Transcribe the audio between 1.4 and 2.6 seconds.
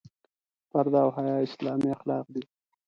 اسلامي اخلاق دي.